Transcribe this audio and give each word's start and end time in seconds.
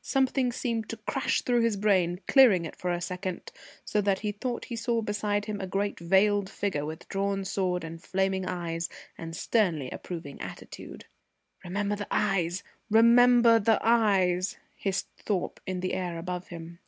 Something 0.00 0.52
seemed 0.52 0.88
to 0.88 0.96
crash 0.96 1.42
through 1.42 1.60
his 1.60 1.76
brain, 1.76 2.22
clearing 2.26 2.64
it 2.64 2.74
for 2.76 2.90
a 2.90 2.98
second, 2.98 3.52
so 3.84 4.00
that 4.00 4.20
he 4.20 4.32
thought 4.32 4.64
he 4.64 4.74
saw 4.74 5.02
beside 5.02 5.44
him 5.44 5.60
a 5.60 5.66
great 5.66 6.00
veiled 6.00 6.48
figure, 6.48 6.86
with 6.86 7.06
drawn 7.10 7.44
sword 7.44 7.84
and 7.84 8.02
flaming 8.02 8.46
eyes, 8.46 8.88
and 9.18 9.36
sternly 9.36 9.90
approving 9.90 10.40
attitude. 10.40 11.04
"Remember 11.62 11.94
the 11.94 12.08
eyes! 12.10 12.62
Remember 12.88 13.58
the 13.58 13.78
eyes!" 13.82 14.56
hissed 14.76 15.08
Thorpe 15.18 15.60
in 15.66 15.80
the 15.80 15.92
air 15.92 16.16
above 16.16 16.46
him. 16.48 16.78